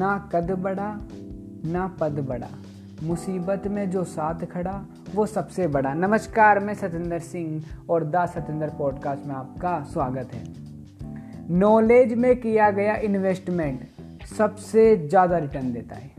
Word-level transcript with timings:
ना 0.00 0.30
कद 0.34 0.50
बड़ा, 0.50 1.00
ना 1.72 1.86
पद 2.00 2.18
बड़ा। 2.18 2.48
मुसीबत 3.02 3.66
में 3.66 3.90
जो 3.90 4.04
साथ 4.04 4.44
खड़ा, 4.44 4.86
वो 5.14 5.26
सबसे 5.26 5.66
बड़ा। 5.66 5.92
नमस्कार, 5.94 6.60
मैं 6.60 6.74
सतेंद्र 6.74 7.18
सिंह 7.18 7.64
और 7.90 8.04
द 8.04 8.24
सतेंद्र 8.26 8.68
पॉडकास्ट 8.68 9.26
में 9.26 9.34
आपका 9.34 9.82
स्वागत 9.82 10.32
है। 10.34 10.42
नॉलेज 11.50 12.14
में 12.14 12.34
किया 12.40 12.70
गया 12.70 12.94
इन्वेस्टमेंट 12.96 13.80
सबसे 14.26 14.96
ज़्यादा 14.96 15.38
रिटर्न 15.38 15.72
देता 15.72 15.96
है। 15.96 16.10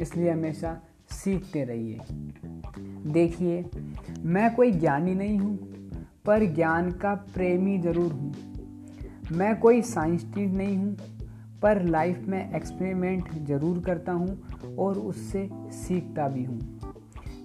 इसलिए 0.00 0.30
हमेशा 0.30 0.76
सीखते 1.10 1.64
रहिए। 1.64 2.00
देखिए, 3.12 3.64
मैं 4.20 4.54
कोई 4.54 4.72
ज्ञानी 4.72 5.14
नहीं 5.14 5.38
हूँ, 5.38 5.56
पर 6.26 6.44
ज्ञान 6.54 6.90
का 6.92 7.14
प्रेमी 7.34 7.78
ज़रूर 7.78 8.12
हूँ। 8.12 8.34
मैं 9.32 9.58
कोई 9.60 9.82
साइंटिस्ट 9.82 10.54
नहीं 10.54 10.76
हूँ 10.76 10.96
पर 11.62 11.82
लाइफ 11.82 12.24
में 12.28 12.54
एक्सपेरिमेंट 12.54 13.46
ज़रूर 13.46 13.78
करता 13.80 14.12
हूँ 14.12 14.76
और 14.78 14.98
उससे 14.98 15.48
सीखता 15.72 16.28
भी 16.28 16.44
हूँ। 16.44 16.60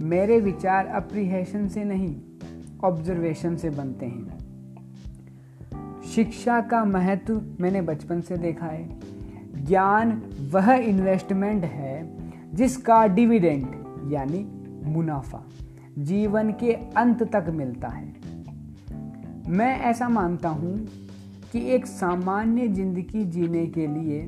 मेरे 0.00 0.40
विचार 0.40 0.86
अप्रीहेशन 0.86 1.68
से 1.68 1.84
नहीं 1.84 2.14
ऑब्जर्वेशन 2.84 3.56
से 3.56 3.70
बनते 3.70 4.06
हैं। 4.06 4.38
शिक्षा 6.14 6.60
का 6.60 6.84
महत्व 6.84 7.42
मैंने 7.60 7.82
बचपन 7.82 8.20
से 8.20 8.36
देखा 8.36 8.66
है। 8.66 9.00
ज्ञान 9.64 10.22
वह 10.50 10.72
इन्वेस्टमेंट 10.72 11.64
है 11.64 12.18
जिसका 12.54 13.06
डिविडेंड 13.06 14.12
यानी 14.12 14.46
मुनाफा 14.90 15.44
जीवन 15.98 16.50
के 16.50 16.72
अंत 16.72 17.22
तक 17.22 17.44
मिलता 17.48 17.88
है। 17.88 18.08
मैं 19.48 19.80
ऐसा 19.80 20.08
मानता 20.08 20.48
हूँ 20.48 20.74
कि 21.52 21.60
एक 21.74 21.86
सामान्य 21.86 22.66
ज़िंदगी 22.68 23.24
जीने 23.26 23.66
के 23.68 23.86
लिए 23.86 24.20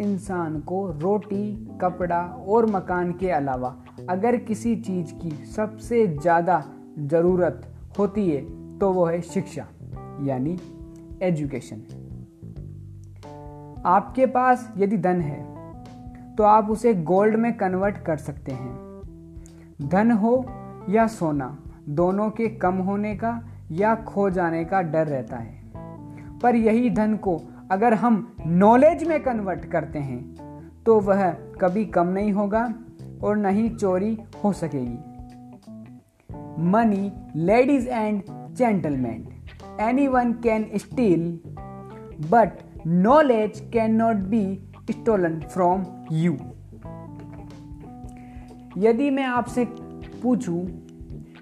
इंसान 0.00 0.58
को 0.60 0.86
रोटी, 0.92 1.78
कपड़ा 1.80 2.20
और 2.48 2.66
मकान 2.66 3.12
के 3.12 3.30
अलावा 3.30 3.74
अगर 4.10 4.36
किसी 4.38 4.74
चीज़ 4.78 5.12
की 5.14 5.30
सबसे 5.46 6.06
ज़्यादा 6.08 6.62
ज़रूरत 7.00 7.62
होती 7.98 8.28
है 8.30 8.40
तो 8.78 8.92
वो 8.92 9.06
है 9.06 9.20
शिक्षा, 9.22 9.66
यानी 10.22 10.58
एजुकेशन। 11.22 11.82
आपके 13.86 14.26
पास 14.28 14.72
यदि 14.78 14.96
धन 14.98 15.20
है 15.20 15.42
तो 16.36 16.44
आप 16.44 16.70
उसे 16.70 16.94
गोल्ड 16.94 17.36
में 17.36 17.52
कन्वर्ट 17.56 17.98
कर 17.98 18.16
सकते 18.18 18.52
हैं। 18.52 19.88
धन 19.88 20.10
हो 20.12 20.44
या 20.90 21.06
सोना, 21.08 21.56
दोनों 21.90 22.30
के 22.30 22.48
कम 22.56 22.78
होने 22.80 23.14
का 23.16 23.40
या 23.72 23.94
खो 24.04 24.28
जाने 24.30 24.64
का 24.64 24.82
डर 24.82 25.06
रहता 25.06 25.36
है। 25.36 25.57
पर 26.42 26.56
यही 26.56 26.90
धन 26.90 27.16
को 27.16 27.40
अगर 27.70 27.94
हम 27.94 28.36
नॉलेज 28.46 29.04
में 29.04 29.22
कन्वर्ट 29.22 29.64
करते 29.64 29.98
हैं 29.98 30.34
तो 30.86 31.00
वह 31.00 31.30
कभी 31.30 31.84
कम 31.84 32.06
नहीं 32.06 32.32
होगा 32.32 32.74
और 33.22 33.36
न 33.36 33.46
ही 33.46 33.68
चोरी 33.68 34.18
हो 34.44 34.52
सकेगी। 34.52 34.98
Money 36.62 37.12
ladies 37.36 37.88
and 37.88 38.22
gentleman 38.30 39.28
anyone 40.06 40.32
can 40.32 40.70
steal 40.74 41.40
but 42.30 42.58
knowledge 42.86 43.70
can 43.72 43.94
not 43.94 44.16
be 44.16 44.72
stolen 44.90 45.40
from 45.40 45.84
you 46.12 46.36
यदि 48.78 49.10
मैं 49.10 49.24
आपसे 49.24 49.64
पूछूँ 50.22 50.66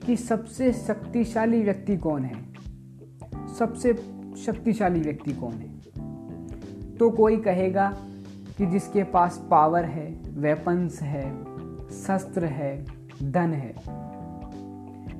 कि 0.07 0.17
सबसे 0.17 0.73
शक्तिशाली 0.73 1.63
व्यक्ति 1.63 1.97
कौन 1.97 2.25
है? 2.25 2.55
सबसे 3.59 4.16
शक्तिशाली 4.37 5.01
व्यक्ति 5.01 5.33
कौन 5.33 5.53
है? 5.53 5.77
तो 6.97 7.11
कोई 7.11 7.37
कहेगा 7.37 7.97
कि 8.59 8.67
जिसके 8.67 9.05
पास 9.05 9.47
पावर 9.51 9.85
है 9.85 10.21
वेपन्स 10.29 11.03
है, 11.03 11.45
शस्त्र 11.91 12.45
है, 12.45 12.85
धन 13.23 13.53
है। 13.53 13.75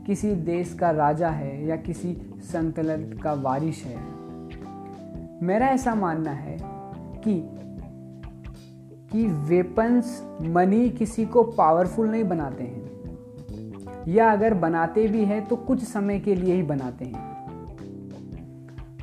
किसी 0.07 0.35
देश 0.35 0.75
का 0.75 0.91
राजा 0.91 1.29
है 1.29 1.67
या 1.67 1.77
किसी 1.77 2.17
संतलत 2.39 3.21
का 3.23 3.33
वारिश 3.33 3.85
है। 3.85 3.97
मेरा 5.43 5.67
ऐसा 5.67 5.95
मानना 5.95 6.31
है 6.31 6.59
कि 7.23 7.51
कि 9.13 9.27
वेपन्स 9.27 10.23
मनी 10.43 10.91
किसी 10.91 11.27
को 11.27 11.43
पावरफुल 11.43 12.09
नहीं 12.09 12.25
बनाते 12.25 12.65
हैं। 12.65 12.87
या 14.09 14.33
अगर 14.33 14.55
बनाते 14.55 15.09
भी 15.09 15.25
हैं 15.25 15.47
तो 15.47 15.57
कुछ 15.57 15.85
समय 15.85 16.19
के 16.19 16.35
लिए 16.35 16.55
ही 16.55 16.63
बनाते 16.63 17.05
हैं। 17.05 17.36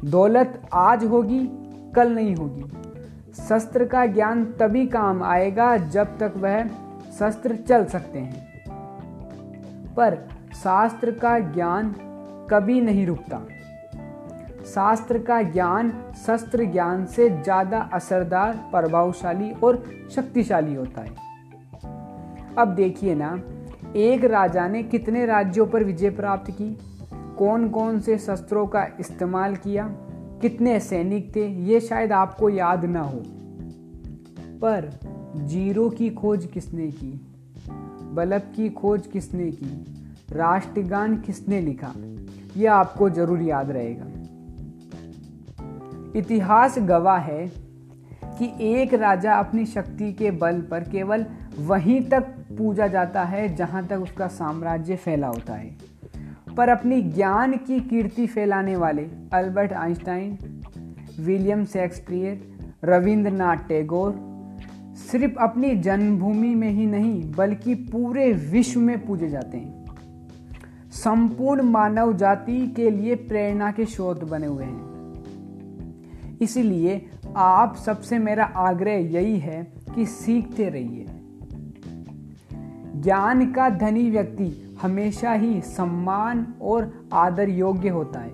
दौलत 0.03 0.61
आज 0.73 1.03
होगी, 1.05 1.39
कल 1.95 2.11
नहीं 2.11 2.35
होगी। 2.35 2.63
शस्त्र 3.33 3.85
का 3.85 4.05
ज्ञान 4.05 4.45
तभी 4.45 4.85
काम 4.87 5.23
आएगा 5.23 5.77
जब 5.77 6.17
तक 6.17 6.33
वह 6.37 6.67
शस्त्र 7.19 7.55
चल 7.55 7.85
सकते 7.85 8.19
हैं। 8.19 8.47
पर 9.93 10.17
शास्त्र 10.63 11.11
का 11.11 11.39
ज्ञान 11.39 11.95
कभी 12.51 12.81
नहीं 12.81 13.07
रुकता। 13.07 13.41
शास्त्र 14.65 15.19
का 15.19 15.41
ज्ञान 15.41 15.93
शस्त्र 16.27 16.63
ज्ञान 16.63 17.05
से 17.05 17.29
ज़्यादा 17.29 17.89
असरदार, 17.93 18.53
प्रभावशाली 18.53 19.51
और 19.51 19.83
शक्तिशाली 20.15 20.75
होता 20.75 21.01
है। 21.01 21.15
अब 22.57 22.67
देखिए 22.67 23.15
ना, 23.15 23.41
एक 23.95 24.25
राजा 24.25 24.67
ने 24.67 24.83
कितने 24.83 25.25
राज्यों 25.25 25.67
पर 25.67 25.83
विजय 25.83 26.09
प्राप्त 26.09 26.51
की? 26.51 26.77
कौन 27.43 27.69
कौन 27.69 27.99
से 27.99 28.17
शस्त्रों 28.17 28.67
का 28.67 28.87
इस्तेमाल 28.99 29.55
किया? 29.55 29.87
कितने 30.41 30.79
सैनिक 30.79 31.35
थे? 31.35 31.47
ये 31.47 31.79
शायद 31.79 32.11
आपको 32.11 32.49
याद 32.49 32.85
ना 32.85 33.01
हो। 33.01 33.23
पर 34.61 34.99
ज़ीरो 35.35 35.89
की 35.89 36.09
खोज 36.09 36.45
किसने 36.45 36.91
की? 36.91 37.27
बल्ब 38.13 38.41
की 38.55 38.69
खोज 38.69 39.07
किसने 39.07 39.51
की? 39.51 39.85
राष्ट्रगान 40.31 41.17
किसने 41.17 41.61
लिखा? 41.61 41.93
यह 42.57 42.73
आपको 42.73 43.09
ज़रूर 43.09 43.41
याद 43.41 43.71
रहेगा। 43.71 44.05
इतिहास 46.19 46.75
गवाह 46.79 47.17
है 47.17 47.51
कि 48.23 48.53
एक 48.61 48.93
राजा 48.93 49.33
अपनी 49.33 49.65
शक्ति 49.65 50.13
के 50.13 50.31
बल 50.31 50.61
पर 50.61 50.83
केवल 50.83 51.25
वहीं 51.59 52.09
तक 52.09 52.21
पूजा 52.57 52.87
जाता 52.87 53.23
है 53.23 53.55
जहाँ 53.55 53.87
तक 53.87 53.97
उसका 53.97 54.27
साम्राज्य 54.27 54.95
फैला 54.95 55.27
होता 55.27 55.53
है। 55.53 55.92
पर 56.57 56.69
अपनी 56.69 57.01
ज्ञान 57.01 57.53
की 57.53 57.79
कीर्ति 57.79 58.27
फैलाने 58.27 58.75
वाले 58.75 59.07
Albert 59.33 59.73
Einstein, 59.73 60.37
William 61.19 61.65
Shakespeare, 61.65 62.53
Rabindranath 62.83 63.57
Tagore 63.57 64.33
सिर्फ़ 65.11 65.35
अपनी 65.35 65.75
जन्मभूमि 65.75 66.55
में 66.55 66.69
ही 66.69 66.85
नहीं, 66.85 67.31
बल्कि 67.31 67.75
पूरे 67.75 68.33
विश्व 68.33 68.79
में 68.79 69.05
पूजे 69.05 69.29
जाते 69.29 69.57
हैं। 69.57 69.85
संपूर्ण 70.91 71.61
मानव 71.61 72.13
जाति 72.13 72.67
के 72.67 72.89
लिए 72.89 73.15
प्रेरणा 73.15 73.71
के 73.71 73.85
स्रोत 73.85 74.23
बने 74.23 74.47
हुए 74.47 74.63
हैं। 74.63 74.93
इसलिए 76.41 77.05
आप 77.37 77.75
सबसे 77.75 78.19
मेरा 78.19 78.45
आग्रह 78.45 78.93
यही 78.93 79.37
है 79.37 79.73
कि 79.95 80.05
सीखते 80.05 80.69
रहिए। 80.69 81.05
ज्ञान 83.01 83.51
का 83.51 83.69
धनी 83.69 84.09
व्यक्ति 84.09 84.72
हमेशा 84.83 85.33
ही 85.33 85.61
सम्मान 85.61 86.53
और 86.61 87.09
आदर 87.13 87.49
योग्य 87.49 87.89
होता 87.89 88.19
है। 88.19 88.31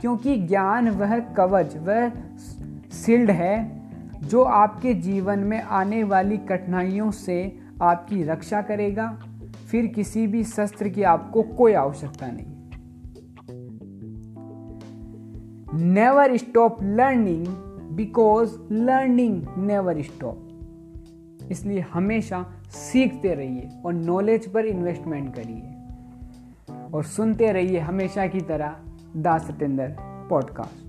क्योंकि 0.00 0.36
ज्ञान 0.36 0.88
वह 0.88 1.18
कवच, 1.18 1.76
वह 1.76 2.12
सिल्ड 2.92 3.30
है, 3.30 3.82
जो 4.22 4.42
आपके 4.42 4.94
जीवन 4.94 5.38
में 5.38 5.62
आने 5.62 6.04
वाली 6.04 6.36
कठिनाइयों 6.36 7.10
से 7.10 7.58
आपकी 7.82 8.22
रक्षा 8.22 8.62
करेगा। 8.62 9.18
फिर 9.70 9.86
किसी 9.86 10.26
भी 10.26 10.44
शस्त्र 10.44 10.88
की 10.88 11.02
आपको 11.02 11.42
कोई 11.42 11.72
आवश्यकता 11.72 12.26
नहीं। 12.26 12.46
Never 15.92 16.36
stop 16.36 16.82
learning 16.82 17.46
because 17.96 18.72
learning 18.72 19.42
never 19.58 20.02
stop 20.02 20.45
इसलिए 21.50 21.80
हमेशा 21.80 22.52
सीखते 22.70 23.34
रहिए 23.34 23.68
और 23.86 23.92
नॉलेज 23.92 24.52
पर 24.52 24.66
इन्वेस्टमेंट 24.66 25.34
करिए। 25.34 25.72
और 26.94 27.04
सुनते 27.04 27.52
रहिए 27.52 27.78
हमेशा 27.78 28.26
की 28.26 28.40
तरह 28.40 28.76
दास 29.16 29.46
सतेंद्र 29.48 29.96
पॉडकास्ट 30.30 30.85